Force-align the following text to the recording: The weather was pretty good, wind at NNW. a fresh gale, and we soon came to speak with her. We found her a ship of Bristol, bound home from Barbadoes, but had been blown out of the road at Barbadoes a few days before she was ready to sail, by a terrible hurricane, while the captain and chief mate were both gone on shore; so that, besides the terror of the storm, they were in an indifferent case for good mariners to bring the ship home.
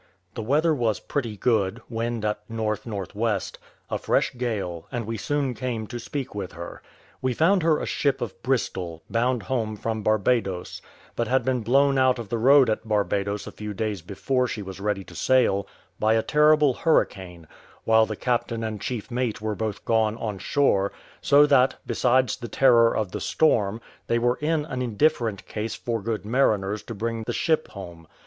The 0.33 0.41
weather 0.41 0.73
was 0.73 0.99
pretty 0.99 1.37
good, 1.37 1.79
wind 1.87 2.25
at 2.25 2.39
NNW. 2.49 3.51
a 3.91 3.97
fresh 3.99 4.33
gale, 4.35 4.87
and 4.91 5.05
we 5.05 5.15
soon 5.15 5.53
came 5.53 5.85
to 5.85 5.99
speak 5.99 6.33
with 6.33 6.53
her. 6.53 6.81
We 7.21 7.35
found 7.35 7.61
her 7.61 7.77
a 7.79 7.85
ship 7.85 8.19
of 8.19 8.41
Bristol, 8.41 9.03
bound 9.11 9.43
home 9.43 9.75
from 9.77 10.01
Barbadoes, 10.01 10.81
but 11.15 11.27
had 11.27 11.45
been 11.45 11.61
blown 11.61 11.99
out 11.99 12.17
of 12.17 12.29
the 12.29 12.39
road 12.39 12.67
at 12.67 12.87
Barbadoes 12.87 13.45
a 13.45 13.51
few 13.51 13.75
days 13.75 14.01
before 14.01 14.47
she 14.47 14.63
was 14.63 14.79
ready 14.79 15.03
to 15.03 15.13
sail, 15.13 15.67
by 15.99 16.15
a 16.15 16.23
terrible 16.23 16.73
hurricane, 16.73 17.47
while 17.83 18.07
the 18.07 18.15
captain 18.15 18.63
and 18.63 18.81
chief 18.81 19.11
mate 19.11 19.39
were 19.39 19.53
both 19.53 19.85
gone 19.85 20.17
on 20.17 20.39
shore; 20.39 20.91
so 21.21 21.45
that, 21.45 21.75
besides 21.85 22.37
the 22.37 22.47
terror 22.47 22.91
of 22.97 23.11
the 23.11 23.21
storm, 23.21 23.79
they 24.07 24.17
were 24.17 24.39
in 24.41 24.65
an 24.65 24.81
indifferent 24.81 25.45
case 25.45 25.75
for 25.75 26.01
good 26.01 26.25
mariners 26.25 26.81
to 26.81 26.95
bring 26.95 27.21
the 27.21 27.31
ship 27.33 27.67
home. 27.67 28.07